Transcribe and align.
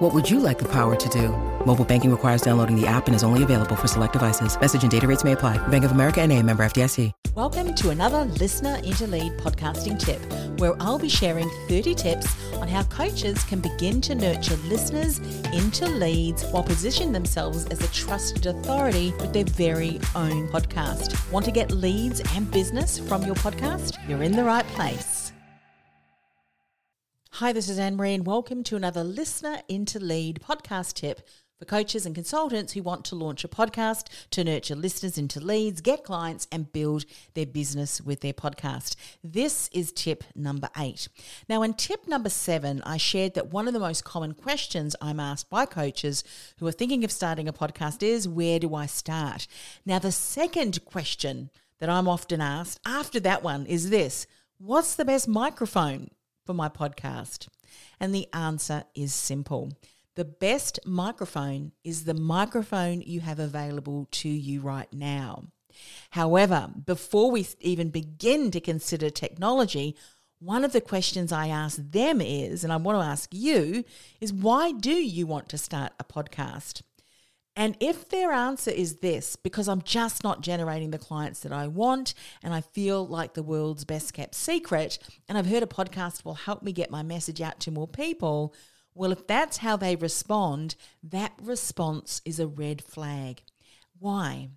What 0.00 0.14
would 0.14 0.30
you 0.30 0.40
like 0.40 0.58
the 0.58 0.68
power 0.72 0.96
to 0.96 1.08
do? 1.10 1.28
Mobile 1.66 1.84
banking 1.84 2.10
requires 2.10 2.40
downloading 2.40 2.74
the 2.74 2.86
app 2.86 3.06
and 3.06 3.14
is 3.14 3.22
only 3.22 3.42
available 3.42 3.76
for 3.76 3.86
select 3.86 4.14
devices. 4.14 4.58
Message 4.58 4.80
and 4.80 4.90
data 4.90 5.06
rates 5.06 5.24
may 5.24 5.32
apply. 5.32 5.58
Bank 5.68 5.84
of 5.84 5.90
America 5.90 6.22
and 6.22 6.32
a 6.32 6.42
member 6.42 6.62
FDIC. 6.64 7.12
Welcome 7.34 7.74
to 7.74 7.90
another 7.90 8.24
Listener 8.24 8.76
into 8.76 9.06
Lead 9.06 9.34
podcasting 9.34 9.98
tip, 9.98 10.18
where 10.58 10.72
I'll 10.80 10.98
be 10.98 11.10
sharing 11.10 11.50
30 11.68 11.94
tips 11.94 12.34
on 12.54 12.66
how 12.66 12.84
coaches 12.84 13.44
can 13.44 13.60
begin 13.60 14.00
to 14.00 14.14
nurture 14.14 14.56
listeners 14.68 15.18
into 15.52 15.86
leads 15.86 16.46
while 16.46 16.62
positioning 16.62 17.12
themselves 17.12 17.66
as 17.66 17.84
a 17.84 17.92
trusted 17.92 18.46
authority 18.46 19.12
with 19.20 19.34
their 19.34 19.44
very 19.44 20.00
own 20.14 20.48
podcast. 20.48 21.30
Want 21.30 21.44
to 21.44 21.52
get 21.52 21.72
leads 21.72 22.22
and 22.34 22.50
business 22.50 22.98
from 22.98 23.22
your 23.24 23.34
podcast? 23.34 23.98
You're 24.08 24.22
in 24.22 24.32
the 24.32 24.44
right 24.44 24.66
place. 24.68 25.29
Hi, 27.40 27.54
this 27.54 27.70
is 27.70 27.78
Anne 27.78 27.96
Marie, 27.96 28.12
and 28.12 28.26
welcome 28.26 28.62
to 28.64 28.76
another 28.76 29.02
Listener 29.02 29.62
into 29.66 29.98
Lead 29.98 30.40
podcast 30.46 30.92
tip 30.92 31.26
for 31.58 31.64
coaches 31.64 32.04
and 32.04 32.14
consultants 32.14 32.74
who 32.74 32.82
want 32.82 33.06
to 33.06 33.14
launch 33.14 33.44
a 33.44 33.48
podcast 33.48 34.08
to 34.32 34.44
nurture 34.44 34.74
listeners 34.74 35.16
into 35.16 35.40
leads, 35.40 35.80
get 35.80 36.04
clients, 36.04 36.46
and 36.52 36.70
build 36.70 37.06
their 37.32 37.46
business 37.46 37.98
with 37.98 38.20
their 38.20 38.34
podcast. 38.34 38.94
This 39.24 39.70
is 39.72 39.90
tip 39.90 40.22
number 40.34 40.68
eight. 40.76 41.08
Now, 41.48 41.62
in 41.62 41.72
tip 41.72 42.06
number 42.06 42.28
seven, 42.28 42.82
I 42.84 42.98
shared 42.98 43.32
that 43.36 43.50
one 43.50 43.66
of 43.66 43.72
the 43.72 43.80
most 43.80 44.04
common 44.04 44.34
questions 44.34 44.94
I'm 45.00 45.18
asked 45.18 45.48
by 45.48 45.64
coaches 45.64 46.22
who 46.58 46.66
are 46.66 46.72
thinking 46.72 47.04
of 47.04 47.10
starting 47.10 47.48
a 47.48 47.54
podcast 47.54 48.02
is 48.02 48.28
where 48.28 48.58
do 48.58 48.74
I 48.74 48.84
start? 48.84 49.46
Now, 49.86 49.98
the 49.98 50.12
second 50.12 50.84
question 50.84 51.48
that 51.78 51.88
I'm 51.88 52.06
often 52.06 52.42
asked 52.42 52.80
after 52.84 53.18
that 53.20 53.42
one 53.42 53.64
is 53.64 53.88
this 53.88 54.26
What's 54.58 54.94
the 54.94 55.06
best 55.06 55.26
microphone 55.26 56.10
for 56.50 56.54
my 56.54 56.68
podcast? 56.68 57.46
And 58.00 58.12
the 58.12 58.26
answer 58.32 58.82
is 58.96 59.14
simple. 59.14 59.70
The 60.16 60.24
best 60.24 60.80
microphone 60.84 61.70
is 61.84 62.04
the 62.04 62.14
microphone 62.14 63.02
you 63.02 63.20
have 63.20 63.38
available 63.38 64.08
to 64.10 64.28
you 64.28 64.60
right 64.60 64.92
now. 64.92 65.44
However, 66.10 66.68
before 66.84 67.30
we 67.30 67.46
even 67.60 67.90
begin 67.90 68.50
to 68.50 68.60
consider 68.60 69.10
technology, 69.10 69.94
one 70.40 70.64
of 70.64 70.72
the 70.72 70.80
questions 70.80 71.30
I 71.30 71.46
ask 71.46 71.78
them 71.78 72.20
is, 72.20 72.64
and 72.64 72.72
I 72.72 72.76
want 72.78 72.98
to 72.98 73.06
ask 73.06 73.30
you, 73.32 73.84
is 74.20 74.32
why 74.32 74.72
do 74.72 74.90
you 74.90 75.28
want 75.28 75.48
to 75.50 75.58
start 75.58 75.92
a 76.00 76.04
podcast? 76.04 76.82
And 77.60 77.76
if 77.78 78.08
their 78.08 78.32
answer 78.32 78.70
is 78.70 79.00
this, 79.00 79.36
because 79.36 79.68
I'm 79.68 79.82
just 79.82 80.24
not 80.24 80.40
generating 80.40 80.92
the 80.92 80.98
clients 80.98 81.40
that 81.40 81.52
I 81.52 81.66
want, 81.66 82.14
and 82.42 82.54
I 82.54 82.62
feel 82.62 83.06
like 83.06 83.34
the 83.34 83.42
world's 83.42 83.84
best 83.84 84.14
kept 84.14 84.34
secret, 84.34 84.98
and 85.28 85.36
I've 85.36 85.44
heard 85.44 85.62
a 85.62 85.66
podcast 85.66 86.24
will 86.24 86.36
help 86.36 86.62
me 86.62 86.72
get 86.72 86.90
my 86.90 87.02
message 87.02 87.42
out 87.42 87.60
to 87.60 87.70
more 87.70 87.86
people, 87.86 88.54
well, 88.94 89.12
if 89.12 89.26
that's 89.26 89.58
how 89.58 89.76
they 89.76 89.94
respond, 89.94 90.74
that 91.02 91.32
response 91.38 92.22
is 92.24 92.40
a 92.40 92.46
red 92.46 92.80
flag. 92.80 93.42
Why? 93.98 94.48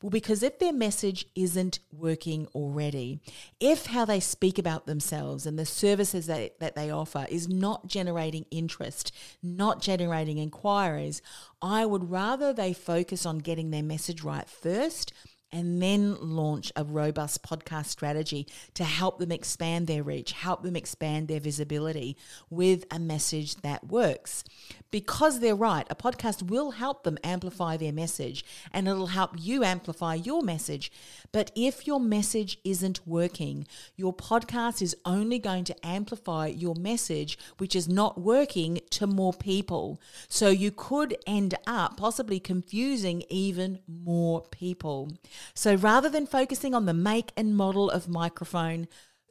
Well, 0.00 0.10
because 0.10 0.42
if 0.42 0.58
their 0.58 0.72
message 0.72 1.26
isn't 1.34 1.80
working 1.92 2.46
already, 2.54 3.20
if 3.60 3.86
how 3.86 4.04
they 4.04 4.20
speak 4.20 4.58
about 4.58 4.86
themselves 4.86 5.46
and 5.46 5.58
the 5.58 5.66
services 5.66 6.26
that, 6.26 6.58
that 6.60 6.74
they 6.74 6.90
offer 6.90 7.26
is 7.28 7.48
not 7.48 7.86
generating 7.86 8.46
interest, 8.50 9.12
not 9.42 9.80
generating 9.80 10.38
inquiries, 10.38 11.22
I 11.60 11.86
would 11.86 12.10
rather 12.10 12.52
they 12.52 12.72
focus 12.72 13.26
on 13.26 13.38
getting 13.38 13.70
their 13.70 13.82
message 13.82 14.22
right 14.22 14.48
first 14.48 15.12
and 15.52 15.82
then 15.82 16.16
launch 16.20 16.70
a 16.76 16.84
robust 16.84 17.42
podcast 17.42 17.86
strategy 17.86 18.46
to 18.74 18.84
help 18.84 19.18
them 19.18 19.32
expand 19.32 19.86
their 19.86 20.02
reach, 20.02 20.32
help 20.32 20.62
them 20.62 20.76
expand 20.76 21.28
their 21.28 21.40
visibility 21.40 22.16
with 22.50 22.84
a 22.90 22.98
message 22.98 23.56
that 23.56 23.86
works. 23.86 24.44
Because 24.90 25.40
they're 25.40 25.54
right, 25.54 25.86
a 25.90 25.94
podcast 25.94 26.42
will 26.42 26.72
help 26.72 27.02
them 27.02 27.18
amplify 27.22 27.76
their 27.76 27.92
message 27.92 28.44
and 28.72 28.88
it'll 28.88 29.08
help 29.08 29.32
you 29.38 29.64
amplify 29.64 30.14
your 30.14 30.42
message. 30.42 30.90
But 31.32 31.50
if 31.54 31.86
your 31.86 32.00
message 32.00 32.58
isn't 32.64 33.06
working, 33.06 33.66
your 33.96 34.14
podcast 34.14 34.80
is 34.80 34.96
only 35.04 35.38
going 35.38 35.64
to 35.64 35.86
amplify 35.86 36.46
your 36.46 36.74
message, 36.74 37.38
which 37.58 37.76
is 37.76 37.88
not 37.88 38.20
working, 38.20 38.80
to 38.90 39.06
more 39.06 39.32
people. 39.32 40.00
So 40.28 40.48
you 40.48 40.70
could 40.70 41.16
end 41.26 41.54
up 41.66 41.96
possibly 41.96 42.40
confusing 42.40 43.24
even 43.28 43.80
more 43.86 44.42
people. 44.50 45.12
So 45.54 45.74
rather 45.74 46.08
than 46.08 46.26
focusing 46.26 46.74
on 46.74 46.86
the 46.86 46.94
make 46.94 47.32
and 47.36 47.56
model 47.56 47.90
of 47.90 48.08
microphone, 48.08 48.88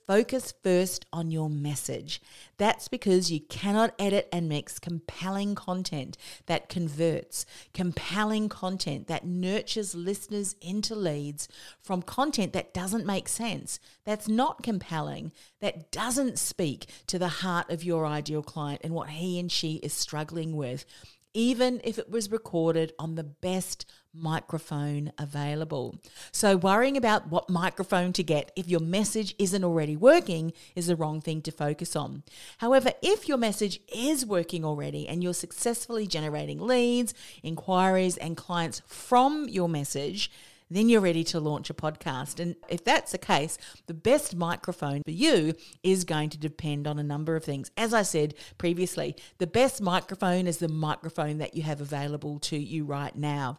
focus 0.08 0.54
first 0.64 1.06
on 1.12 1.30
your 1.30 1.50
message. 1.50 2.22
That's 2.58 2.88
because 2.88 3.30
you 3.30 3.42
cannot 3.42 3.94
edit 4.00 4.30
and 4.32 4.48
mix 4.48 4.80
compelling 4.80 5.54
content 5.54 6.18
that 6.46 6.70
converts, 6.70 7.46
compelling 7.74 8.48
content 8.48 9.08
that 9.08 9.26
nurtures 9.26 9.94
listeners 9.94 10.56
into 10.62 10.96
leads 10.96 11.50
from 11.82 12.02
content 12.02 12.54
that 12.54 12.74
doesn't 12.74 13.06
make 13.06 13.28
sense, 13.28 13.80
that's 14.06 14.30
not 14.30 14.64
compelling, 14.64 15.34
that 15.60 15.92
doesn't 15.92 16.40
speak 16.40 16.90
to 17.08 17.20
the 17.20 17.28
heart 17.28 17.70
of 17.70 17.84
your 17.84 18.06
ideal 18.06 18.42
client 18.42 18.80
and 18.84 18.94
what 18.94 19.10
he 19.10 19.38
and 19.38 19.52
she 19.52 19.76
is 19.76 19.94
struggling 19.94 20.56
with 20.56 20.86
even 21.34 21.80
if 21.84 22.00
it 22.00 22.10
was 22.10 22.32
recorded 22.32 22.94
on 22.98 23.14
the 23.14 23.24
best 23.24 23.86
microphone 24.18 25.12
available. 25.18 26.00
So, 26.32 26.58
worrying 26.58 26.98
about 26.98 27.30
what 27.30 27.50
microphone 27.50 28.14
to 28.14 28.24
get 28.24 28.52
if 28.56 28.68
your 28.68 28.80
message 28.80 29.36
isn't 29.40 29.64
already 29.64 29.96
working 29.96 30.54
is 30.76 30.88
the 30.88 30.96
wrong 30.96 31.22
thing 31.22 31.42
to 31.44 31.52
focus 31.52 31.96
on. 31.96 32.24
However, 32.58 32.92
if 33.02 33.28
your 33.28 33.38
message 33.38 33.80
is 33.94 34.26
working 34.26 34.66
already 34.66 35.08
and 35.08 35.24
you're 35.24 35.34
successfully 35.34 36.08
generating 36.08 36.60
leads, 36.60 37.14
inquiries, 37.44 38.18
and 38.18 38.36
clients 38.38 38.82
from 38.88 39.48
your 39.50 39.70
message, 39.70 40.32
then 40.70 40.90
you're 40.90 41.02
ready 41.02 41.24
to 41.24 41.40
launch 41.40 41.70
a 41.70 41.74
podcast. 41.74 42.40
And 42.40 42.56
if 42.70 42.84
that's 42.84 43.12
the 43.12 43.18
case, 43.18 43.58
the 43.86 43.94
best 43.94 44.36
microphone 44.36 45.02
for 45.04 45.12
you 45.12 45.54
is 45.84 46.04
going 46.04 46.30
to 46.32 46.38
depend 46.38 46.88
on 46.88 47.00
a 47.00 47.04
number 47.04 47.36
of 47.36 47.44
things. 47.44 47.72
As 47.78 47.94
I 47.94 48.02
said 48.02 48.34
previously, 48.58 49.16
the 49.38 49.48
best 49.48 49.82
microphone 49.82 50.48
is 50.48 50.58
the 50.58 50.68
microphone 50.68 51.38
that 51.38 51.56
you 51.56 51.64
have 51.64 51.82
available 51.82 52.40
to 52.40 52.58
you 52.58 52.86
right 52.86 53.16
now. 53.16 53.58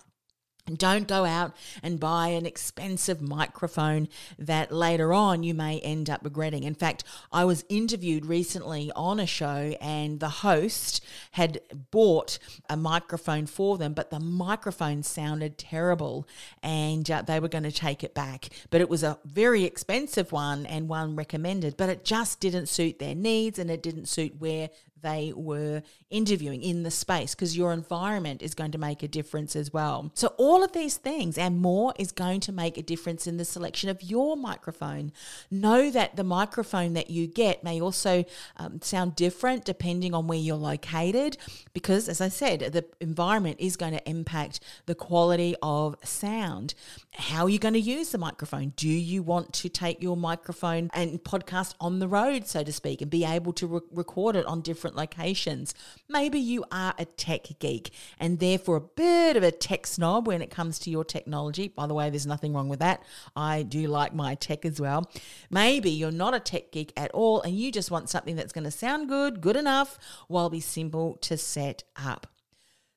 Don't 0.77 1.09
go 1.09 1.25
out 1.25 1.55
and 1.83 2.01
buy 2.01 2.29
an 2.29 2.47
expensive 2.47 3.21
microphone 3.21 4.09
that 4.39 4.73
later 4.73 5.13
on 5.13 5.43
you 5.43 5.55
may 5.55 5.81
end 5.81 6.11
up 6.11 6.25
regretting. 6.25 6.65
In 6.65 6.75
fact, 6.75 7.05
I 7.33 7.45
was 7.45 7.65
interviewed 7.69 8.27
recently 8.27 8.91
on 8.95 9.21
a 9.21 9.27
show 9.27 9.77
and 9.81 10.21
the 10.21 10.29
host 10.29 11.05
had 11.33 11.61
bought 11.91 12.39
a 12.69 12.77
microphone 12.77 13.47
for 13.47 13.79
them, 13.79 13.93
but 13.93 14.11
the 14.11 14.21
microphone 14.21 15.03
sounded 15.03 15.59
terrible 15.59 16.27
and 16.63 17.11
uh, 17.11 17.23
they 17.23 17.41
were 17.41 17.49
going 17.49 17.65
to 17.65 17.73
take 17.73 18.05
it 18.05 18.15
back. 18.15 18.49
But 18.71 18.81
it 18.81 18.89
was 18.89 19.03
a 19.03 19.19
very 19.25 19.65
expensive 19.65 20.33
one 20.33 20.67
and 20.67 20.89
one 20.89 21.17
recommended, 21.17 21.77
but 21.77 21.89
it 21.89 22.05
just 22.05 22.41
didn't 22.41 22.67
suit 22.67 22.99
their 22.99 23.15
needs 23.15 23.59
and 23.59 23.71
it 23.71 23.83
didn't 23.83 24.07
suit 24.07 24.35
where 24.39 24.71
they 25.03 25.33
were 25.35 25.83
interviewing 26.11 26.63
in 26.63 26.83
the 26.83 26.91
space 26.91 27.35
because 27.35 27.57
your 27.57 27.73
environment 27.73 28.43
is 28.43 28.55
going 28.55 28.73
to 28.73 28.79
make 28.79 29.03
a 29.03 29.09
difference 29.09 29.57
as 29.57 29.73
well. 29.73 30.11
So, 30.15 30.29
all 30.39 30.63
of 30.65 30.73
these 30.73 30.97
things 30.97 31.39
and 31.39 31.59
more 31.59 31.95
is 31.99 32.13
going 32.13 32.41
to 32.41 32.53
make 32.53 32.79
a 32.79 32.83
difference 32.83 33.27
in 33.27 33.37
the 33.37 33.45
selection 33.45 33.91
of 33.91 34.03
your 34.03 34.37
microphone. 34.37 35.13
Know 35.51 35.91
that 35.91 36.17
the 36.17 36.25
microphone 36.25 36.95
that 36.95 37.11
you 37.11 37.27
get 37.27 37.65
may 37.65 37.81
also 37.81 38.25
um, 38.57 38.81
sound 38.83 39.17
different 39.17 39.65
depending 39.65 40.15
on 40.15 40.27
where 40.27 40.39
you're 40.39 40.57
located 40.57 41.37
because, 41.73 42.09
as 42.09 42.21
I 42.21 42.29
said, 42.29 42.61
the 42.61 42.85
environment 43.01 43.57
is 43.61 43.77
going 43.77 43.93
to 43.93 44.09
impact 44.09 44.61
the 44.87 44.95
quality 44.95 45.55
of 45.63 45.97
sound. 46.05 46.75
How 47.13 47.45
are 47.45 47.49
you 47.49 47.59
going 47.59 47.75
to 47.75 47.81
use 47.81 48.11
the 48.11 48.19
microphone? 48.19 48.73
Do 48.77 48.89
you 48.89 49.23
want 49.23 49.53
to 49.55 49.69
take 49.69 50.03
your 50.03 50.17
microphone 50.17 50.91
and 50.95 51.23
podcast 51.23 51.75
on 51.81 51.99
the 51.99 52.09
road, 52.09 52.47
so 52.47 52.63
to 52.63 52.73
speak, 52.73 53.01
and 53.01 53.11
be 53.11 53.25
able 53.25 53.53
to 53.55 53.67
re- 53.67 53.81
record 53.91 54.37
it 54.37 54.47
on 54.47 54.61
different 54.61 54.88
different 54.89 54.97
locations. 54.97 55.75
Maybe 56.09 56.39
you 56.39 56.65
are 56.73 56.95
a 56.99 57.05
tech 57.05 57.47
geek 57.59 57.91
and 58.19 58.39
therefore 58.39 58.77
a 58.77 58.81
bit 58.81 59.37
of 59.37 59.43
a 59.43 59.51
tech 59.51 59.87
snob 59.87 60.27
when 60.27 60.43
it 60.43 60.51
comes 60.51 60.79
to 60.81 60.91
your 60.91 61.05
technology. 61.05 61.69
By 61.69 61.87
the 61.87 61.95
way, 61.95 62.11
there's 62.11 62.27
nothing 62.27 62.55
wrong 62.55 62.69
with 62.69 62.81
that. 62.81 63.03
I 63.37 63.63
do 63.63 63.87
like 63.87 64.15
my 64.15 64.35
tech 64.35 64.65
as 64.65 64.81
well. 64.81 65.11
Maybe 65.51 65.91
you're 65.91 66.11
not 66.11 66.35
a 66.35 66.41
tech 66.41 66.73
geek 66.73 66.93
at 66.97 67.11
all 67.13 67.43
and 67.43 67.55
you 67.59 67.71
just 67.71 67.91
want 67.91 68.09
something 68.09 68.37
that's 68.37 68.53
going 68.53 68.65
to 68.65 68.71
sound 68.71 69.09
good, 69.09 69.41
good 69.41 69.57
enough, 69.57 69.99
while 70.29 70.51
be 70.51 70.61
simple 70.61 71.17
to 71.23 71.37
set 71.37 71.85
up. 71.97 72.27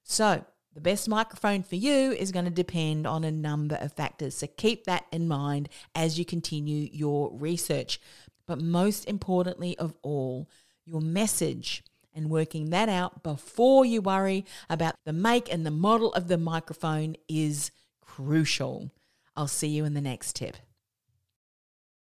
So, 0.04 0.46
The 0.74 0.80
best 0.80 1.10
microphone 1.10 1.64
for 1.64 1.76
you 1.76 2.14
is 2.14 2.32
going 2.32 2.46
to 2.46 2.52
depend 2.52 3.06
on 3.06 3.26
a 3.26 3.32
number 3.32 3.76
of 3.82 3.92
factors. 3.92 4.38
So 4.38 4.48
keep 4.48 4.86
that 4.86 5.06
in 5.12 5.28
mind 5.28 5.68
as 5.94 6.18
you 6.18 6.24
continue 6.24 6.88
your 6.94 7.30
research. 7.34 8.00
But 8.48 8.62
most 8.62 9.06
importantly 9.06 9.78
of 9.78 9.94
all, 10.02 10.50
your 10.86 11.02
message 11.02 11.84
and 12.14 12.30
working 12.30 12.70
that 12.72 12.90
out 12.90 13.24
before 13.24 13.86
you 13.86 14.02
worry 14.02 14.46
about 14.70 14.96
the 15.06 15.14
make 15.14 15.52
and 15.52 15.66
the 15.66 15.72
model 15.72 16.14
of 16.14 16.28
the 16.28 16.38
microphone 16.38 17.16
is 17.28 17.72
crucial. 18.02 18.92
I'll 19.36 19.48
see 19.48 19.70
you 19.70 19.86
in 19.86 19.94
the 19.94 20.02
next 20.02 20.36
tip. 20.36 20.58